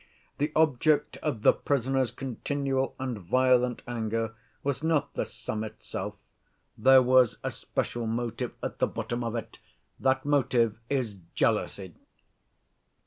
The 0.39 0.51
object 0.55 1.17
of 1.17 1.43
the 1.43 1.53
prisoner's 1.53 2.09
continual 2.09 2.95
and 2.97 3.19
violent 3.19 3.83
anger 3.87 4.33
was 4.63 4.83
not 4.83 5.13
the 5.13 5.25
sum 5.25 5.63
itself; 5.63 6.15
there 6.75 7.03
was 7.03 7.37
a 7.43 7.51
special 7.51 8.07
motive 8.07 8.53
at 8.63 8.79
the 8.79 8.87
bottom 8.87 9.23
of 9.23 9.35
it. 9.35 9.59
That 9.99 10.25
motive 10.25 10.79
is 10.89 11.17
jealousy!" 11.35 11.93